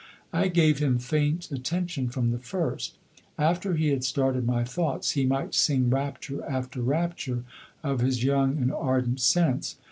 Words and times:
I 0.33 0.47
gave 0.47 0.79
him 0.79 0.97
faint 0.97 1.51
attention 1.51 2.09
from 2.09 2.31
the 2.31 2.39
first. 2.39 2.95
After 3.37 3.75
he 3.75 3.89
had 3.89 4.03
started 4.03 4.47
my 4.47 4.63
thoughts 4.63 5.11
he 5.11 5.27
might 5.27 5.53
sing 5.53 5.91
rapture 5.91 6.43
after 6.43 6.81
rapture 6.81 7.43
of 7.83 8.01
his 8.01 8.23
young 8.23 8.57
and 8.57 8.71
ardent 8.71 9.19
sense. 9.21 9.75